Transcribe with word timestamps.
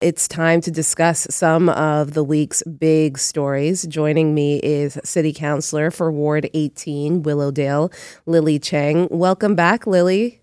It's 0.00 0.26
time 0.26 0.62
to 0.62 0.70
discuss 0.70 1.26
some 1.28 1.68
of 1.68 2.14
the 2.14 2.24
week's 2.24 2.62
big 2.62 3.18
stories. 3.18 3.82
Joining 3.86 4.34
me 4.34 4.58
is 4.60 4.98
City 5.04 5.34
Councilor 5.34 5.90
for 5.90 6.10
Ward 6.10 6.48
18, 6.54 7.22
Willowdale, 7.22 7.92
Lily 8.24 8.58
Cheng. 8.58 9.08
Welcome 9.10 9.54
back, 9.54 9.86
Lily. 9.86 10.40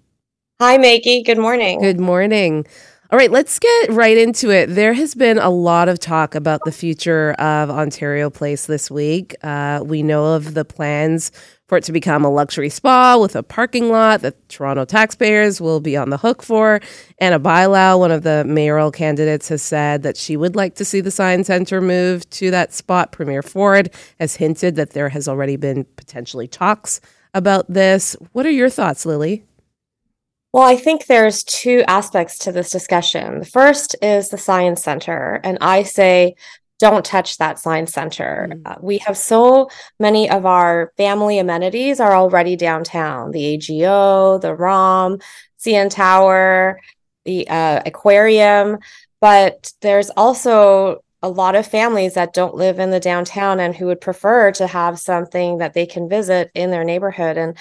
Hi, 0.62 0.78
Maggie. 0.78 1.24
Good 1.24 1.40
morning. 1.40 1.82
Good 1.82 2.00
morning. 2.00 2.68
All 3.10 3.18
right, 3.18 3.32
let's 3.32 3.58
get 3.58 3.90
right 3.90 4.16
into 4.16 4.52
it. 4.52 4.68
There 4.68 4.94
has 4.94 5.16
been 5.16 5.40
a 5.40 5.50
lot 5.50 5.90
of 5.90 5.98
talk 5.98 6.36
about 6.36 6.62
the 6.64 6.72
future 6.72 7.32
of 7.40 7.72
Ontario 7.72 8.30
Place 8.30 8.68
this 8.68 8.92
week. 8.92 9.36
Uh, 9.42 9.82
we 9.84 10.04
know 10.04 10.36
of 10.36 10.54
the 10.54 10.66
plans 10.66 11.32
for 11.68 11.78
it 11.78 11.84
to 11.84 11.92
become 11.92 12.24
a 12.24 12.30
luxury 12.30 12.70
spa 12.70 13.18
with 13.18 13.36
a 13.36 13.44
parking 13.44 13.90
lot 13.90 14.22
that 14.22 14.48
Toronto 14.50 14.86
taxpayers 14.86 15.60
will 15.60 15.80
be 15.80 15.98
on 15.98 16.10
the 16.10 16.18
hook 16.18 16.42
for. 16.42 16.80
Ana 17.20 17.40
Bailão, 17.40 18.00
one 18.00 18.12
of 18.12 18.24
the 18.24 18.46
mayoral 18.46 18.90
candidates, 18.90 19.50
has 19.50 19.62
said 19.62 20.04
that 20.04 20.16
she 20.16 20.38
would 20.38 20.56
like 20.56 20.76
to 20.76 20.86
see 20.86 21.02
the 21.02 21.12
Science 21.12 21.48
Centre 21.48 21.82
move 21.82 22.30
to 22.32 22.50
that 22.52 22.74
spot. 22.74 23.12
Premier 23.12 23.44
Ford 23.44 23.90
has 24.20 24.36
hinted 24.38 24.76
that 24.76 24.92
there 24.92 25.10
has 25.10 25.28
already 25.28 25.58
been 25.58 25.86
potentially 25.98 26.48
talks 26.48 27.02
about 27.34 27.72
this. 27.72 28.16
What 28.32 28.46
are 28.46 28.52
your 28.52 28.70
thoughts, 28.70 29.06
Lily? 29.06 29.44
Well, 30.54 30.64
I 30.64 30.78
think 30.78 31.06
there's 31.06 31.44
two 31.44 31.84
aspects 31.88 32.40
to 32.40 32.52
this 32.54 32.70
discussion. 32.70 33.40
The 33.40 33.46
first 33.46 33.96
is 34.02 34.30
the 34.30 34.38
Science 34.38 34.82
Center, 34.82 35.42
and 35.44 35.58
I 35.60 35.84
say 35.84 36.36
don't 36.80 37.06
touch 37.06 37.38
that 37.38 37.60
science 37.60 37.94
center. 37.94 38.50
Mm. 38.52 38.62
Uh, 38.66 38.76
we 38.82 39.00
have 39.00 39.18
so 39.18 39.70
many 40.00 40.30
of 40.30 40.46
our 40.46 40.94
family 40.98 41.40
amenities 41.40 42.00
are 42.00 42.16
already 42.16 42.56
downtown 42.56 43.32
the 43.32 43.56
AGO, 43.56 44.38
the 44.40 44.54
ROM, 44.54 45.20
CN 45.60 45.90
Tower, 45.90 46.80
the 47.26 47.48
uh, 47.50 47.82
aquarium. 47.86 48.78
But 49.20 49.74
there's 49.82 50.10
also 50.12 51.04
a 51.24 51.30
lot 51.30 51.56
of 51.56 51.66
families 51.66 52.14
that 52.14 52.34
don't 52.34 52.56
live 52.56 52.80
in 52.80 52.92
the 52.92 53.00
downtown 53.00 53.60
and 53.60 53.76
who 53.76 53.88
would 53.88 54.02
prefer 54.02 54.52
to 54.52 54.68
have 54.68 55.00
something 55.00 55.58
that 55.58 55.74
they 55.74 55.86
can 55.86 56.08
visit 56.08 56.52
in 56.54 56.70
their 56.70 56.84
neighborhood. 56.84 57.38
And 57.38 57.58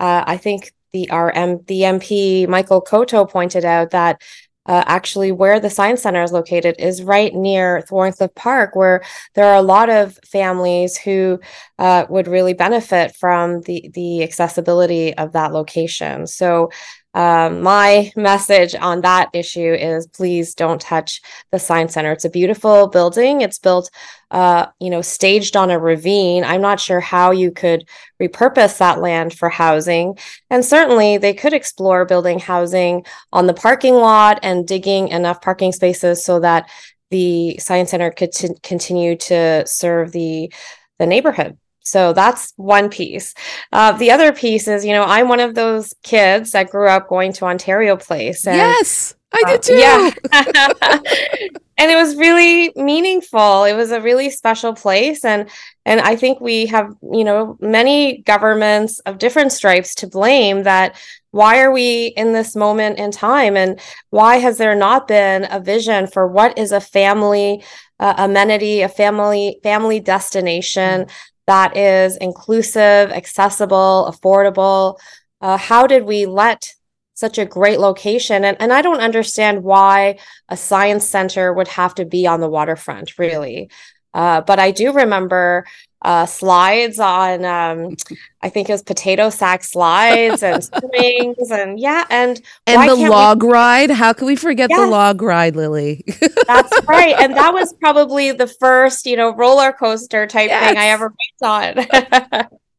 uh, 0.00 0.24
I 0.26 0.36
think 0.36 0.72
the 0.92 1.10
our 1.10 1.30
M- 1.30 1.62
the 1.66 1.82
MP 1.82 2.48
Michael 2.48 2.80
Coteau 2.80 3.28
pointed 3.28 3.64
out 3.64 3.90
that 3.90 4.20
uh, 4.66 4.84
actually 4.86 5.32
where 5.32 5.60
the 5.60 5.70
science 5.70 6.02
center 6.02 6.22
is 6.22 6.32
located 6.32 6.76
is 6.78 7.02
right 7.02 7.34
near 7.34 7.82
Thorncliffe 7.82 8.34
Park, 8.34 8.76
where 8.76 9.02
there 9.34 9.46
are 9.46 9.56
a 9.56 9.62
lot 9.62 9.88
of 9.88 10.18
families 10.24 10.96
who 10.96 11.40
uh, 11.78 12.06
would 12.08 12.28
really 12.28 12.54
benefit 12.54 13.14
from 13.16 13.60
the 13.62 13.90
the 13.94 14.22
accessibility 14.22 15.14
of 15.16 15.32
that 15.32 15.52
location. 15.52 16.26
So 16.26 16.70
um, 17.16 17.62
my 17.62 18.12
message 18.14 18.74
on 18.74 19.00
that 19.00 19.30
issue 19.32 19.72
is 19.72 20.06
please 20.06 20.54
don't 20.54 20.82
touch 20.82 21.22
the 21.50 21.58
science 21.58 21.94
center. 21.94 22.12
It's 22.12 22.26
a 22.26 22.30
beautiful 22.30 22.88
building. 22.88 23.40
It's 23.40 23.58
built, 23.58 23.90
uh, 24.30 24.66
you 24.80 24.90
know, 24.90 25.00
staged 25.00 25.56
on 25.56 25.70
a 25.70 25.78
ravine. 25.78 26.44
I'm 26.44 26.60
not 26.60 26.78
sure 26.78 27.00
how 27.00 27.30
you 27.30 27.52
could 27.52 27.88
repurpose 28.20 28.76
that 28.78 29.00
land 29.00 29.32
for 29.32 29.48
housing. 29.48 30.18
And 30.50 30.62
certainly 30.62 31.16
they 31.16 31.32
could 31.32 31.54
explore 31.54 32.04
building 32.04 32.38
housing 32.38 33.06
on 33.32 33.46
the 33.46 33.54
parking 33.54 33.94
lot 33.94 34.38
and 34.42 34.68
digging 34.68 35.08
enough 35.08 35.40
parking 35.40 35.72
spaces 35.72 36.22
so 36.22 36.40
that 36.40 36.68
the 37.10 37.56
science 37.56 37.92
center 37.92 38.10
could 38.10 38.32
t- 38.32 38.50
continue 38.62 39.16
to 39.16 39.66
serve 39.66 40.12
the 40.12 40.52
the 40.98 41.06
neighborhood. 41.06 41.56
So 41.86 42.12
that's 42.12 42.52
one 42.56 42.88
piece. 42.88 43.32
Uh, 43.72 43.92
the 43.92 44.10
other 44.10 44.32
piece 44.32 44.66
is, 44.66 44.84
you 44.84 44.92
know, 44.92 45.04
I'm 45.04 45.28
one 45.28 45.38
of 45.38 45.54
those 45.54 45.94
kids 46.02 46.50
that 46.50 46.68
grew 46.68 46.88
up 46.88 47.08
going 47.08 47.32
to 47.34 47.44
Ontario 47.44 47.96
Place. 47.96 48.44
And, 48.44 48.56
yes, 48.56 49.14
I 49.32 49.42
did 49.46 49.60
uh, 49.60 49.62
too. 49.62 49.74
yeah. 49.76 50.10
and 51.78 51.90
it 51.90 51.94
was 51.94 52.16
really 52.16 52.72
meaningful. 52.74 53.64
It 53.64 53.74
was 53.74 53.92
a 53.92 54.00
really 54.00 54.30
special 54.30 54.74
place, 54.74 55.24
and 55.24 55.48
and 55.84 56.00
I 56.00 56.16
think 56.16 56.40
we 56.40 56.66
have, 56.66 56.92
you 57.12 57.22
know, 57.22 57.56
many 57.60 58.22
governments 58.22 58.98
of 59.00 59.18
different 59.18 59.52
stripes 59.52 59.94
to 59.96 60.08
blame 60.08 60.64
that 60.64 60.96
why 61.30 61.60
are 61.60 61.70
we 61.70 62.06
in 62.16 62.32
this 62.32 62.56
moment 62.56 62.98
in 62.98 63.10
time 63.10 63.56
and 63.56 63.78
why 64.10 64.36
has 64.38 64.58
there 64.58 64.74
not 64.74 65.06
been 65.06 65.46
a 65.50 65.60
vision 65.60 66.06
for 66.06 66.26
what 66.26 66.56
is 66.58 66.72
a 66.72 66.80
family 66.80 67.62
uh, 68.00 68.14
amenity 68.16 68.80
a 68.80 68.88
family 68.88 69.60
family 69.62 70.00
destination 70.00 71.02
mm-hmm 71.02 71.10
that 71.46 71.76
is 71.76 72.16
inclusive, 72.16 73.10
accessible, 73.10 74.12
affordable? 74.12 74.98
Uh, 75.40 75.56
how 75.56 75.86
did 75.86 76.04
we 76.04 76.26
let 76.26 76.72
such 77.14 77.38
a 77.38 77.46
great 77.46 77.80
location? 77.80 78.44
And, 78.44 78.56
and 78.60 78.72
I 78.72 78.82
don't 78.82 79.00
understand 79.00 79.62
why 79.62 80.18
a 80.48 80.56
science 80.56 81.08
center 81.08 81.52
would 81.52 81.68
have 81.68 81.94
to 81.96 82.04
be 82.04 82.26
on 82.26 82.40
the 82.40 82.48
waterfront, 82.48 83.18
really. 83.18 83.70
Uh, 84.16 84.40
but 84.40 84.58
I 84.58 84.70
do 84.70 84.94
remember 84.94 85.66
uh, 86.00 86.24
slides 86.24 86.98
on, 86.98 87.44
um, 87.44 87.96
I 88.40 88.48
think 88.48 88.70
it 88.70 88.72
was 88.72 88.82
potato 88.82 89.28
sack 89.28 89.62
slides 89.62 90.42
and 90.42 90.64
swings 90.64 91.50
and 91.50 91.78
yeah, 91.78 92.06
and 92.08 92.40
and 92.66 92.88
the 92.88 92.94
log 92.96 93.42
we... 93.42 93.50
ride. 93.50 93.90
How 93.90 94.14
can 94.14 94.26
we 94.26 94.34
forget 94.34 94.70
the 94.70 94.86
log 94.86 95.20
ride, 95.20 95.54
Lily? 95.54 96.02
That's 96.46 96.86
right, 96.86 97.14
and 97.18 97.36
that 97.36 97.52
was 97.52 97.74
probably 97.74 98.32
the 98.32 98.46
first, 98.46 99.04
you 99.04 99.18
know, 99.18 99.34
roller 99.34 99.72
coaster 99.72 100.26
type 100.26 100.48
yes. 100.48 100.66
thing 100.66 100.78
I 100.78 100.86
ever 100.86 101.12
went 101.42 101.86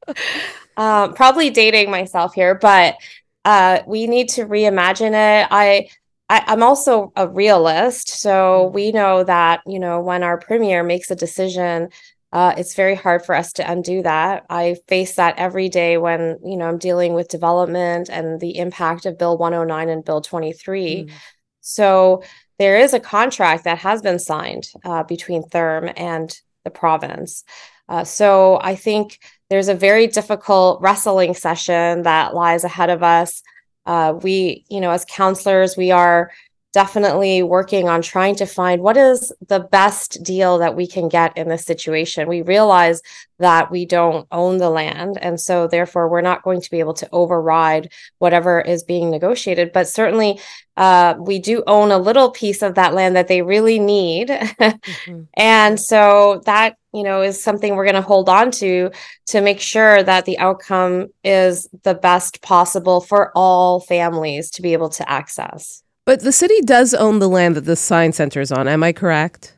on. 0.07 0.17
um, 0.77 1.13
probably 1.15 1.51
dating 1.51 1.91
myself 1.91 2.33
here, 2.33 2.55
but 2.55 2.95
uh, 3.45 3.81
we 3.85 4.07
need 4.07 4.29
to 4.29 4.47
reimagine 4.47 5.11
it. 5.11 5.47
I 5.51 5.89
I, 6.29 6.43
am 6.53 6.63
also 6.63 7.11
a 7.15 7.27
realist. 7.27 8.09
So 8.09 8.65
mm-hmm. 8.65 8.75
we 8.75 8.91
know 8.91 9.23
that, 9.23 9.61
you 9.65 9.79
know, 9.79 10.01
when 10.01 10.23
our 10.23 10.37
premier 10.37 10.83
makes 10.83 11.11
a 11.11 11.15
decision, 11.15 11.89
uh, 12.33 12.53
it's 12.57 12.75
very 12.75 12.95
hard 12.95 13.25
for 13.25 13.33
us 13.33 13.53
to 13.53 13.71
undo 13.71 14.03
that. 14.03 14.45
I 14.49 14.75
face 14.87 15.15
that 15.15 15.37
every 15.37 15.69
day 15.69 15.97
when, 15.97 16.39
you 16.43 16.57
know, 16.57 16.67
I'm 16.67 16.77
dealing 16.77 17.13
with 17.13 17.29
development 17.29 18.09
and 18.09 18.39
the 18.39 18.57
impact 18.57 19.05
of 19.05 19.17
Bill 19.17 19.37
109 19.37 19.89
and 19.89 20.03
Bill 20.03 20.21
23. 20.21 21.05
Mm. 21.05 21.11
So 21.61 22.23
there 22.59 22.77
is 22.77 22.93
a 22.93 22.99
contract 22.99 23.63
that 23.63 23.77
has 23.79 24.01
been 24.01 24.19
signed 24.19 24.69
uh, 24.83 25.03
between 25.03 25.43
Therme 25.43 25.93
and 25.95 26.37
the 26.63 26.69
province. 26.69 27.43
Uh, 27.87 28.03
so 28.03 28.59
I 28.61 28.75
think 28.75 29.19
there's 29.49 29.69
a 29.69 29.73
very 29.73 30.07
difficult 30.07 30.81
wrestling 30.81 31.33
session 31.33 32.03
that 32.03 32.35
lies 32.35 32.65
ahead 32.65 32.89
of 32.89 33.03
us 33.03 33.41
uh, 33.87 34.13
we, 34.21 34.65
you 34.69 34.79
know, 34.79 34.91
as 34.91 35.05
councilors 35.05 35.75
we 35.75 35.89
are 35.89 36.31
definitely 36.73 37.41
working 37.41 37.89
on 37.89 38.03
trying 38.03 38.35
to 38.35 38.45
find 38.45 38.83
what 38.83 38.95
is 38.95 39.33
the 39.47 39.59
best 39.59 40.21
deal 40.21 40.59
that 40.59 40.75
we 40.75 40.85
can 40.85 41.07
get 41.09 41.35
in 41.35 41.47
this 41.47 41.65
situation. 41.65 42.27
We 42.27 42.43
realize 42.43 43.01
that 43.39 43.71
we 43.71 43.85
don't 43.85 44.27
own 44.31 44.59
the 44.59 44.69
land. 44.69 45.17
And 45.19 45.39
so, 45.39 45.67
therefore, 45.67 46.07
we're 46.07 46.21
not 46.21 46.43
going 46.43 46.61
to 46.61 46.69
be 46.69 46.79
able 46.79 46.93
to 46.95 47.09
override 47.11 47.91
whatever 48.19 48.61
is 48.61 48.83
being 48.83 49.09
negotiated. 49.09 49.71
But 49.73 49.87
certainly, 49.87 50.39
uh, 50.75 51.15
we 51.17 51.39
do 51.39 51.63
own 51.65 51.91
a 51.91 51.97
little 51.97 52.29
piece 52.29 52.61
of 52.61 52.75
that 52.75 52.93
land 52.93 53.15
that 53.15 53.27
they 53.27 53.41
really 53.41 53.79
need. 53.79 54.27
mm-hmm. 54.29 55.21
And 55.35 55.79
so, 55.79 56.43
that 56.45 56.77
you 56.97 57.03
know 57.03 57.21
is 57.21 57.41
something 57.41 57.75
we're 57.75 57.85
going 57.85 57.95
to 57.95 58.01
hold 58.01 58.27
on 58.27 58.51
to 58.51 58.89
to 59.27 59.41
make 59.41 59.61
sure 59.61 60.03
that 60.03 60.25
the 60.25 60.37
outcome 60.39 61.07
is 61.23 61.69
the 61.83 61.93
best 61.93 62.41
possible 62.41 62.99
for 62.99 63.31
all 63.35 63.79
families 63.79 64.49
to 64.51 64.61
be 64.61 64.73
able 64.73 64.89
to 64.89 65.07
access 65.09 65.83
but 66.07 66.21
the 66.21 66.31
city 66.31 66.61
does 66.61 66.93
own 66.93 67.19
the 67.19 67.27
land 67.27 67.57
that 67.57 67.65
the 67.65 67.75
science 67.75 68.15
center 68.15 68.39
is 68.39 68.49
on. 68.49 68.69
Am 68.69 68.81
I 68.81 68.93
correct? 68.93 69.57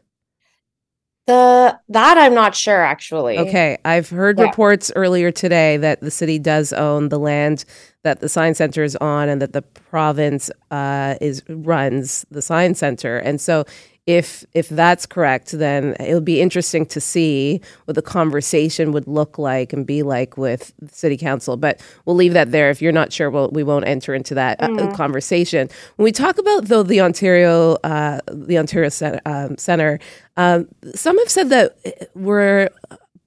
The 1.27 1.79
that 1.89 2.17
I'm 2.17 2.33
not 2.33 2.55
sure 2.55 2.81
actually. 2.81 3.37
Okay, 3.37 3.77
I've 3.85 4.09
heard 4.09 4.39
yeah. 4.39 4.45
reports 4.45 4.91
earlier 4.95 5.29
today 5.29 5.77
that 5.77 6.01
the 6.01 6.09
city 6.09 6.39
does 6.39 6.73
own 6.73 7.09
the 7.09 7.19
land 7.19 7.65
that 8.03 8.21
the 8.21 8.29
science 8.29 8.57
center 8.57 8.83
is 8.83 8.95
on, 8.97 9.29
and 9.29 9.41
that 9.41 9.53
the 9.53 9.61
province 9.61 10.49
uh, 10.71 11.15
is 11.21 11.43
runs 11.49 12.25
the 12.31 12.41
science 12.41 12.79
center. 12.79 13.17
And 13.17 13.39
so, 13.41 13.65
if 14.09 14.43
if 14.53 14.69
that's 14.69 15.05
correct, 15.05 15.51
then 15.51 15.95
it'll 15.99 16.19
be 16.19 16.41
interesting 16.41 16.85
to 16.87 16.99
see 16.99 17.61
what 17.85 17.93
the 17.93 18.01
conversation 18.01 18.91
would 18.91 19.07
look 19.07 19.37
like 19.37 19.71
and 19.71 19.85
be 19.85 20.01
like 20.01 20.35
with 20.35 20.73
the 20.79 20.87
city 20.87 21.15
council. 21.15 21.57
But 21.57 21.79
we'll 22.05 22.15
leave 22.15 22.33
that 22.33 22.51
there. 22.51 22.71
If 22.71 22.81
you're 22.81 22.91
not 22.91 23.13
sure, 23.13 23.29
we'll, 23.29 23.49
we 23.51 23.61
won't 23.61 23.87
enter 23.87 24.15
into 24.15 24.33
that 24.33 24.63
uh, 24.63 24.69
mm. 24.69 24.95
conversation. 24.95 25.69
When 25.97 26.05
we 26.05 26.11
talk 26.11 26.39
about 26.39 26.65
though 26.65 26.81
the 26.81 27.01
Ontario 27.01 27.73
uh, 27.83 28.21
the 28.31 28.57
Ontario 28.57 28.89
Center, 28.89 29.21
um, 29.27 29.57
Center 29.57 29.99
um, 30.37 30.67
some 30.95 31.19
have 31.19 31.29
said 31.29 31.49
that 31.49 32.09
we're 32.15 32.69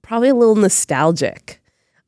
probably 0.02 0.30
a 0.30 0.34
little 0.34 0.56
nostalgic. 0.56 1.61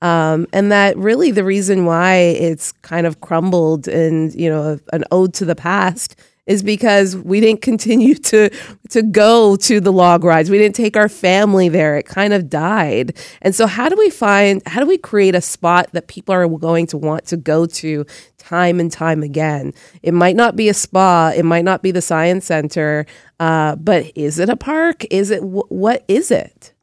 Um, 0.05 0.47
and 0.53 0.71
that 0.71 0.99
really 0.99 1.31
the 1.31 1.45
reason 1.45 1.87
why 1.87 2.17
it's 2.17 2.73
kind 2.83 3.07
of 3.07 3.23
crumbled 3.23 3.89
and 3.89 4.35
you 4.35 4.51
know 4.51 4.79
an 4.93 5.05
ode 5.11 5.33
to 5.35 5.47
the 5.47 5.57
past 5.57 6.15
is 6.47 6.63
because 6.63 7.17
we 7.17 7.41
didn't 7.41 7.63
continue 7.71 8.15
to 8.15 8.51
to 8.91 9.03
go 9.03 9.57
to 9.57 9.81
the 9.81 9.91
log 9.91 10.23
rides. 10.23 10.51
We 10.51 10.59
didn't 10.59 10.77
take 10.77 10.99
our 10.99 11.09
family 11.09 11.71
there. 11.71 11.97
It 11.97 12.05
kind 12.05 12.35
of 12.35 12.51
died. 12.51 13.17
And 13.41 13.55
so 13.55 13.67
how 13.67 13.89
do 13.89 13.97
we 13.97 14.11
find 14.11 14.61
how 14.67 14.81
do 14.81 14.87
we 14.87 14.99
create 14.99 15.35
a 15.35 15.41
spot 15.41 15.89
that 15.93 16.07
people 16.07 16.35
are 16.35 16.47
going 16.49 16.87
to 16.89 16.99
want 16.99 17.25
to 17.29 17.39
go 17.39 17.65
to 17.65 18.05
time 18.37 18.81
and 18.81 18.93
time 18.93 19.23
again? 19.23 19.73
It 20.03 20.13
might 20.13 20.37
not 20.37 20.55
be 20.55 20.69
a 20.69 20.75
spa, 20.75 21.33
it 21.35 21.47
might 21.47 21.65
not 21.65 21.81
be 21.81 21.93
the 21.93 22.03
science 22.03 22.45
center, 22.45 23.07
uh, 23.41 23.77
but 23.77 24.13
is 24.15 24.39
it 24.39 24.51
a 24.51 24.57
park? 24.57 25.07
Is 25.11 25.31
it 25.31 25.43
what 25.43 26.05
is 26.09 26.31
it? 26.31 26.74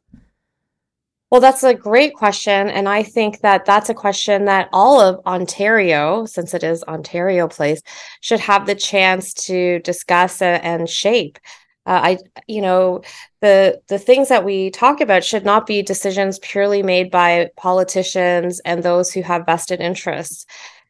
Well, 1.32 1.40
that's 1.40 1.64
a 1.64 1.72
great 1.72 2.12
question. 2.12 2.68
And 2.68 2.86
I 2.86 3.02
think 3.02 3.40
that 3.40 3.64
that's 3.64 3.88
a 3.88 3.94
question 3.94 4.44
that 4.44 4.68
all 4.70 5.00
of 5.00 5.18
Ontario, 5.24 6.26
since 6.26 6.52
it 6.52 6.62
is 6.62 6.82
Ontario 6.82 7.48
Place, 7.48 7.80
should 8.20 8.40
have 8.40 8.66
the 8.66 8.74
chance 8.74 9.32
to 9.46 9.78
discuss 9.78 10.42
and 10.42 10.86
shape. 10.86 11.38
Uh, 11.86 12.00
I, 12.04 12.18
you 12.48 12.60
know, 12.60 13.00
the 13.40 13.80
the 13.88 13.98
things 13.98 14.28
that 14.28 14.44
we 14.44 14.68
talk 14.72 15.00
about 15.00 15.24
should 15.24 15.42
not 15.42 15.66
be 15.66 15.80
decisions 15.80 16.38
purely 16.40 16.82
made 16.82 17.10
by 17.10 17.48
politicians 17.56 18.60
and 18.66 18.82
those 18.82 19.10
who 19.10 19.22
have 19.22 19.46
vested 19.46 19.80
interests. 19.80 20.44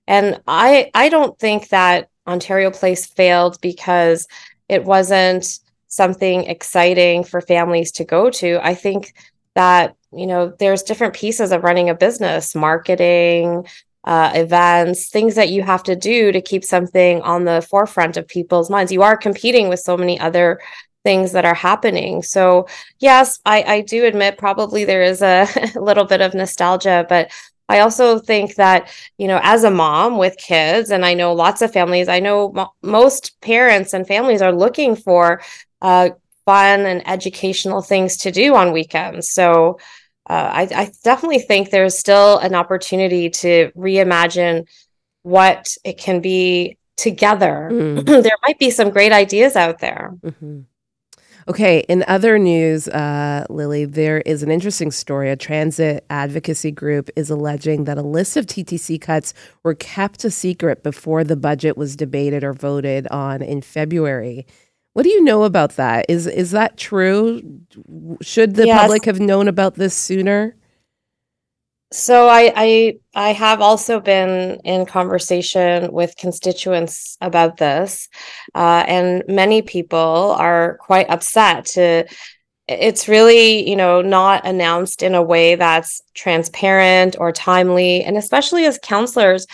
And 0.09 0.41
I, 0.49 0.91
I 0.93 1.09
don't 1.09 1.39
think 1.39 1.69
that 1.69 2.09
Ontario 2.27 2.73
Place 2.73 3.07
failed 3.07 3.61
because 3.61 4.27
it 4.69 4.85
wasn't 4.85 5.61
something 5.87 6.45
exciting 6.45 7.23
for 7.23 7.41
families 7.41 7.93
to 7.93 8.05
go 8.05 8.29
to. 8.31 8.59
I 8.67 8.75
think 8.75 9.13
that 9.55 9.97
you 10.13 10.27
know 10.27 10.53
there's 10.59 10.83
different 10.83 11.15
pieces 11.15 11.53
of 11.53 11.65
running 11.65 11.91
a 11.91 11.95
business 11.95 12.55
marketing 12.55 13.67
uh, 14.05 14.33
events 14.35 15.09
things 15.09 15.35
that 15.37 15.51
you 15.51 15.63
have 15.63 15.83
to 15.83 15.95
do 15.95 16.33
to 16.33 16.41
keep 16.41 16.65
something 16.65 17.23
on 17.23 17.45
the 17.45 17.63
forefront 17.71 18.17
of 18.17 18.27
people's 18.27 18.69
minds. 18.69 18.91
You 18.91 19.03
are 19.03 19.17
competing 19.17 19.69
with 19.69 19.79
so 19.79 19.97
many 19.97 20.19
other 20.19 20.61
things 21.05 21.33
that 21.33 21.45
are 21.45 21.55
happening. 21.55 22.23
So 22.23 22.67
yes 22.99 23.41
i, 23.45 23.63
I 23.63 23.81
do 23.83 24.05
admit 24.05 24.39
probably 24.39 24.85
there 24.85 25.03
is 25.03 25.23
a, 25.23 25.47
little 25.77 26.05
bit 26.05 26.21
of 26.21 26.35
nostalgia 26.35 27.07
but 27.09 27.31
I 27.69 27.81
also 27.81 28.19
think 28.19 28.57
that, 28.57 28.93
you 29.17 29.27
know, 29.27 29.41
as 29.43 29.65
a 29.65 29.71
mom 29.71 30.19
with 30.19 30.37
kids, 30.37 30.91
and 30.91 31.07
I 31.07 31.15
know 31.15 31.33
lots 31.33 31.63
of 31.63 31.73
families, 31.73 32.07
I 32.07 32.21
know 32.21 32.53
mo- 32.53 32.75
most 32.83 33.41
parents 33.41 33.95
and 33.95 34.07
families 34.07 34.43
are 34.43 34.53
looking 34.53 34.95
for 34.95 35.41
uh, 35.81 36.11
fun 36.45 36.81
and 36.87 37.07
educational 37.07 37.83
things 37.83 38.17
to 38.19 38.31
do 38.31 38.55
on 38.55 38.73
weekends. 38.73 39.31
So 39.31 39.79
uh, 40.29 40.51
I, 40.53 40.63
I 40.75 40.93
definitely 41.05 41.41
think 41.41 41.71
there's 41.71 41.99
still 41.99 42.39
an 42.39 42.55
opportunity 42.55 43.31
to 43.31 43.71
reimagine 43.77 44.67
what 45.23 45.77
it 45.85 45.99
can 45.99 46.21
be 46.21 46.77
together. 46.97 47.69
Mm. 47.73 48.05
there 48.23 48.37
might 48.47 48.59
be 48.59 48.71
some 48.71 48.91
great 48.91 49.13
ideas 49.13 49.57
out 49.57 49.81
there. 49.81 50.15
Mm-hmm. 50.23 50.61
Okay, 51.49 51.81
in 51.89 52.05
other 52.07 52.39
news, 52.39 52.87
uh, 52.87 53.45
Lily, 53.51 53.85
there 53.85 54.21
is 54.21 54.45
an 54.45 54.51
interesting 54.53 54.93
story. 54.93 55.29
A 55.29 55.35
transit 55.35 56.05
advocacy 56.09 56.71
group 56.71 57.11
is 57.17 57.31
alleging 57.31 57.83
that 57.85 57.99
a 57.99 58.03
list 58.03 58.37
of 58.37 58.47
TTC 58.47 59.01
cuts 59.01 59.35
were 59.65 59.75
kept 59.75 60.25
a 60.25 60.31
secret 60.31 60.85
before 60.85 61.25
the 61.25 61.35
budget 61.35 61.77
was 61.77 61.97
debated 61.97 62.45
or 62.45 62.53
voted 62.53 63.09
on 63.09 63.43
in 63.43 63.61
February. 63.61 64.47
What 64.95 65.05
do 65.05 65.09
you 65.09 65.25
know 65.25 65.45
about 65.45 65.77
that? 65.77 66.07
Is 66.09 66.27
is 66.27 66.51
that 66.51 66.77
true? 66.77 67.41
Should 68.21 68.55
the 68.57 68.67
yes. 68.67 68.81
public 68.81 69.05
have 69.07 69.21
known 69.21 69.49
about 69.49 69.75
this 69.75 69.95
sooner? 69.95 70.55
So 71.93 72.29
I, 72.29 72.53
I 72.57 72.99
I 73.15 73.33
have 73.33 73.61
also 73.61 74.01
been 74.01 74.61
in 74.65 74.87
conversation 74.87 75.93
with 75.93 76.17
constituents 76.17 77.19
about 77.21 77.59
this, 77.59 78.09
uh, 78.55 78.85
and 78.87 79.23
many 79.29 79.63
people 79.63 80.35
are 80.39 80.79
quite 80.79 81.09
upset 81.11 81.67
to. 81.67 82.07
It's 82.69 83.09
really, 83.09 83.69
you 83.69 83.77
know, 83.77 84.01
not 84.01 84.47
announced 84.47 85.03
in 85.03 85.15
a 85.15 85.23
way 85.23 85.57
that's 85.57 86.01
transparent 86.15 87.17
or 87.19 87.33
timely, 87.33 88.03
and 88.05 88.17
especially 88.17 88.65
as 88.65 88.79
councilors, 88.83 89.47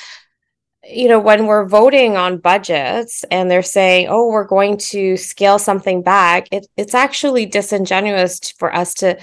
you 0.91 1.09
know, 1.09 1.21
when 1.21 1.47
we're 1.47 1.67
voting 1.67 2.17
on 2.17 2.39
budgets 2.39 3.25
and 3.31 3.51
they're 3.51 3.63
saying, 3.63 4.09
oh, 4.09 4.29
we're 4.29 4.45
going 4.45 4.77
to 4.79 5.17
scale 5.17 5.59
something 5.59 6.03
back, 6.03 6.49
it, 6.51 6.67
it's 6.77 6.95
actually 6.95 7.47
disingenuous 7.47 8.53
for 8.59 8.75
us 8.75 8.95
to 8.95 9.19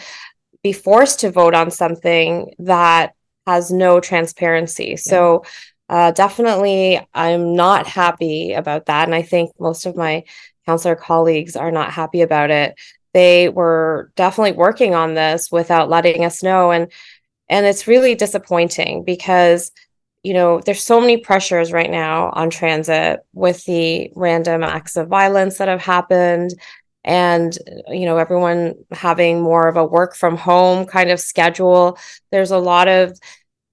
be 0.63 0.71
forced 0.71 1.19
to 1.21 1.31
vote 1.31 1.53
on 1.53 1.71
something 1.71 2.53
that 2.59 3.13
has 3.47 3.71
no 3.71 3.99
transparency. 3.99 4.89
Yeah. 4.89 4.95
So, 4.95 5.45
uh, 5.87 6.11
definitely, 6.11 6.99
I'm 7.13 7.55
not 7.55 7.85
happy 7.85 8.53
about 8.53 8.87
that. 8.87 9.07
And 9.07 9.13
I 9.13 9.21
think 9.21 9.51
most 9.59 9.85
of 9.85 9.95
my 9.95 10.23
councilor 10.65 10.95
colleagues 10.95 11.55
are 11.55 11.71
not 11.71 11.91
happy 11.91 12.21
about 12.21 12.49
it. 12.49 12.75
They 13.13 13.49
were 13.49 14.11
definitely 14.15 14.53
working 14.53 14.95
on 14.95 15.13
this 15.13 15.51
without 15.51 15.89
letting 15.89 16.25
us 16.25 16.41
know. 16.41 16.71
And 16.71 16.91
and 17.47 17.67
it's 17.67 17.87
really 17.87 18.15
disappointing 18.15 19.03
because 19.03 19.71
you 20.25 20.33
know, 20.33 20.59
there's 20.59 20.81
so 20.81 20.99
many 20.99 21.17
pressures 21.17 21.71
right 21.71 21.91
now 21.91 22.31
on 22.33 22.49
transit 22.49 23.19
with 23.33 23.63
the 23.65 24.11
random 24.15 24.63
acts 24.63 24.97
of 24.97 25.07
violence 25.07 25.59
that 25.59 25.67
have 25.67 25.81
happened 25.81 26.51
and 27.03 27.59
you 27.87 28.07
know 28.07 28.17
everyone 28.17 28.73
having 28.91 29.39
more 29.39 29.67
of 29.67 29.77
a 29.77 29.85
work 29.85 30.15
from 30.15 30.35
home 30.35 30.87
kind 30.87 31.11
of 31.11 31.19
schedule. 31.19 31.99
There's 32.31 32.49
a 32.49 32.57
lot 32.57 32.87
of 32.87 33.19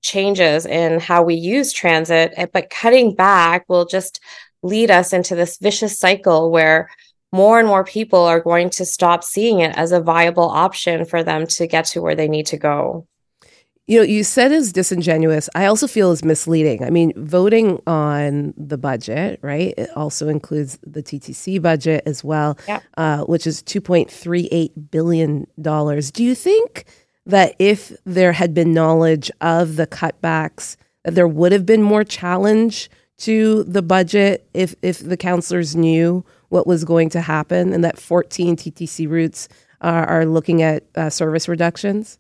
changes 0.03 0.67
in 0.67 1.01
how 1.01 1.23
we 1.23 1.37
use 1.37 1.73
transit 1.73 2.35
eh, 2.37 2.47
but 2.53 2.69
cutting 2.69 3.15
back 3.15 3.65
will 3.69 3.87
just 3.87 4.21
lead 4.63 4.91
us 4.91 5.15
into 5.15 5.35
this 5.35 5.57
vicious 5.57 5.99
cycle 5.99 6.51
where 6.51 6.91
more 7.33 7.59
and 7.61 7.67
more 7.67 7.85
people 7.85 8.21
are 8.21 8.41
going 8.41 8.69
to 8.69 8.85
stop 8.85 9.25
seeing 9.25 9.61
it 9.61 9.75
as 9.79 9.91
a 9.91 10.03
viable 10.03 10.51
option 10.51 11.07
for 11.07 11.23
them 11.23 11.47
to 11.47 11.67
get 11.67 11.87
to 11.87 12.03
where 12.03 12.15
they 12.15 12.29
need 12.29 12.45
to 12.47 12.59
go 12.59 13.07
you 13.87 13.99
know, 13.99 14.05
you 14.05 14.23
said 14.23 14.53
is 14.53 14.73
disingenuous. 14.73 15.49
I 15.55 15.67
also 15.67 15.87
feel 15.87 16.13
is 16.13 16.25
misleading. 16.25 16.85
I 16.85 16.91
mean, 16.91 17.13
voting 17.17 17.81
on 17.87 18.55
the 18.57 18.79
budget, 18.79 19.41
right? 19.43 19.75
It 19.77 19.91
also 19.97 20.29
includes 20.29 20.79
the 20.87 21.03
TTC 21.03 21.61
budget 21.61 22.03
as 22.07 22.23
well, 22.23 22.57
yeah. 22.69 22.81
uh, 22.97 23.25
which 23.25 23.47
is 23.47 23.61
two 23.63 23.81
point 23.81 24.11
three 24.11 24.49
eight 24.53 24.91
billion 24.91 25.47
dollars. 25.61 26.11
Do 26.13 26.23
you 26.23 26.35
think 26.35 26.85
that 27.27 27.57
if 27.59 27.93
there 28.05 28.33
had 28.33 28.55
been 28.55 28.73
knowledge 28.73 29.31
of 29.41 29.77
the 29.77 29.87
cutbacks, 29.87 30.77
that 31.05 31.15
there 31.15 31.29
would 31.29 31.53
have 31.53 31.67
been 31.67 31.83
more 31.83 32.05
challenge 32.05 32.89
to 33.19 33.65
the 33.65 33.83
budget 33.83 34.49
if 34.55 34.77
if 34.83 35.01
the 35.01 35.17
councilors 35.17 35.75
knew 35.75 36.25
what 36.51 36.69
was 36.69 36.85
going 36.85 37.09
to 37.11 37.21
happen, 37.21 37.73
and 37.73 37.83
that 37.83 37.99
fourteen 37.99 38.55
TTC 38.55 39.09
routes 39.09 39.49
are, 39.81 40.07
are 40.07 40.25
looking 40.25 40.63
at 40.63 40.85
uh, 40.95 41.11
service 41.11 41.49
reductions? 41.49 42.19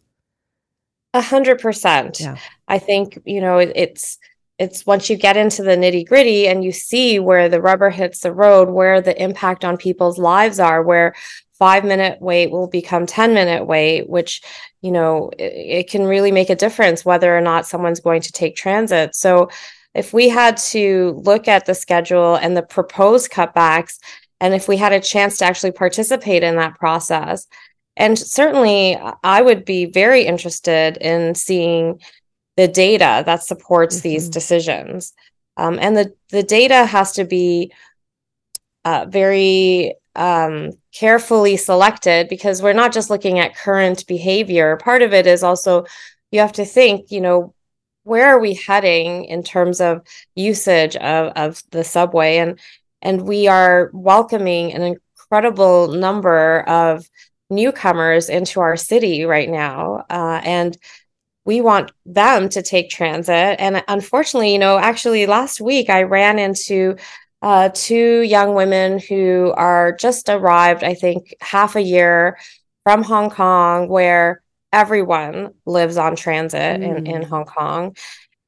A 1.14 1.20
hundred 1.20 1.60
percent. 1.60 2.20
I 2.68 2.78
think, 2.78 3.18
you 3.24 3.40
know, 3.40 3.58
it, 3.58 3.72
it's 3.74 4.18
it's 4.58 4.86
once 4.86 5.10
you 5.10 5.16
get 5.16 5.36
into 5.36 5.62
the 5.62 5.76
nitty 5.76 6.06
gritty 6.06 6.46
and 6.46 6.62
you 6.62 6.72
see 6.72 7.18
where 7.18 7.48
the 7.48 7.60
rubber 7.60 7.90
hits 7.90 8.20
the 8.20 8.32
road, 8.32 8.70
where 8.70 9.00
the 9.00 9.20
impact 9.20 9.64
on 9.64 9.76
people's 9.76 10.18
lives 10.18 10.60
are, 10.60 10.82
where 10.82 11.14
five 11.58 11.84
minute 11.84 12.20
wait 12.20 12.50
will 12.50 12.66
become 12.66 13.06
10 13.06 13.34
minute 13.34 13.66
wait, 13.66 14.08
which, 14.08 14.42
you 14.80 14.90
know, 14.90 15.30
it, 15.38 15.52
it 15.52 15.90
can 15.90 16.04
really 16.04 16.32
make 16.32 16.50
a 16.50 16.56
difference 16.56 17.04
whether 17.04 17.36
or 17.36 17.40
not 17.40 17.66
someone's 17.66 18.00
going 18.00 18.20
to 18.22 18.32
take 18.32 18.56
transit. 18.56 19.14
So 19.14 19.50
if 19.94 20.12
we 20.12 20.28
had 20.28 20.56
to 20.58 21.20
look 21.24 21.48
at 21.48 21.66
the 21.66 21.74
schedule 21.74 22.36
and 22.36 22.56
the 22.56 22.62
proposed 22.62 23.30
cutbacks, 23.30 23.98
and 24.40 24.54
if 24.54 24.66
we 24.66 24.76
had 24.76 24.92
a 24.92 25.00
chance 25.00 25.38
to 25.38 25.44
actually 25.44 25.72
participate 25.72 26.42
in 26.42 26.56
that 26.56 26.78
process, 26.78 27.46
and 27.96 28.18
certainly, 28.18 28.98
I 29.22 29.42
would 29.42 29.64
be 29.64 29.86
very 29.86 30.24
interested 30.24 30.96
in 30.96 31.34
seeing 31.34 32.00
the 32.56 32.68
data 32.68 33.22
that 33.26 33.42
supports 33.42 33.96
mm-hmm. 33.96 34.08
these 34.08 34.28
decisions. 34.28 35.12
Um, 35.56 35.78
and 35.80 35.96
the, 35.96 36.14
the 36.30 36.42
data 36.42 36.86
has 36.86 37.12
to 37.12 37.24
be 37.24 37.72
uh, 38.84 39.06
very 39.08 39.94
um, 40.14 40.72
carefully 40.94 41.56
selected 41.56 42.28
because 42.28 42.62
we're 42.62 42.72
not 42.72 42.92
just 42.92 43.10
looking 43.10 43.38
at 43.38 43.56
current 43.56 44.06
behavior. 44.06 44.76
Part 44.76 45.02
of 45.02 45.12
it 45.12 45.26
is 45.26 45.42
also 45.42 45.84
you 46.30 46.40
have 46.40 46.52
to 46.52 46.64
think, 46.64 47.10
you 47.10 47.20
know, 47.20 47.54
where 48.04 48.28
are 48.28 48.40
we 48.40 48.54
heading 48.54 49.24
in 49.26 49.42
terms 49.42 49.80
of 49.80 50.02
usage 50.34 50.96
of, 50.96 51.32
of 51.36 51.62
the 51.70 51.84
subway? 51.84 52.38
And 52.38 52.58
and 53.00 53.22
we 53.22 53.48
are 53.48 53.90
welcoming 53.92 54.72
an 54.72 54.82
incredible 54.82 55.88
number 55.88 56.60
of 56.68 57.08
newcomers 57.52 58.28
into 58.28 58.60
our 58.60 58.76
city 58.76 59.24
right 59.24 59.48
now. 59.48 60.04
Uh, 60.10 60.40
and 60.42 60.76
we 61.44 61.60
want 61.60 61.92
them 62.06 62.48
to 62.48 62.62
take 62.62 62.90
transit. 62.90 63.56
And 63.58 63.82
unfortunately, 63.88 64.52
you 64.52 64.58
know, 64.58 64.78
actually 64.78 65.26
last 65.26 65.60
week 65.60 65.90
I 65.90 66.02
ran 66.02 66.38
into 66.38 66.96
uh, 67.42 67.70
two 67.74 68.20
young 68.20 68.54
women 68.54 69.00
who 69.00 69.52
are 69.56 69.92
just 69.92 70.28
arrived, 70.28 70.84
I 70.84 70.94
think, 70.94 71.34
half 71.40 71.74
a 71.74 71.82
year 71.82 72.38
from 72.84 73.02
Hong 73.02 73.30
Kong, 73.30 73.88
where 73.88 74.42
everyone 74.72 75.52
lives 75.66 75.96
on 75.96 76.16
transit 76.16 76.80
mm. 76.80 76.98
in, 76.98 77.06
in 77.06 77.22
Hong 77.22 77.44
Kong. 77.44 77.96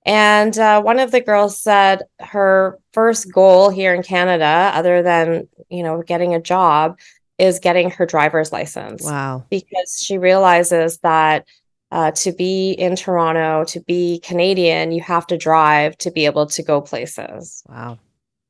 And 0.07 0.57
uh, 0.59 0.83
one 0.83 0.99
of 0.99 1.11
the 1.11 1.21
girls 1.21 1.59
said 1.59 2.03
her 2.21 2.79
first 2.93 3.33
goal 3.33 3.71
here 3.71 3.95
in 3.95 4.03
Canada, 4.03 4.71
other 4.75 5.03
than 5.03 5.49
you 5.71 5.83
know 5.83 6.03
getting 6.03 6.35
a 6.35 6.41
job, 6.41 6.99
is 7.39 7.59
getting 7.59 7.91
her 7.91 8.07
driver's 8.07 8.53
license. 8.53 9.03
Wow! 9.05 9.45
Because 9.51 10.03
she 10.03 10.19
realizes 10.19 10.99
that 10.99 11.47
uh, 11.91 12.11
to 12.11 12.33
be 12.33 12.73
in 12.73 12.97
Toronto, 12.97 13.65
to 13.65 13.81
be 13.81 14.21
Canadian, 14.21 14.91
you 14.91 15.01
have 15.03 15.27
to 15.29 15.37
drive 15.37 15.97
to 15.99 16.11
be 16.11 16.27
able 16.27 16.47
to 16.47 16.63
go 16.63 16.81
places. 16.81 17.63
Wow. 17.69 17.99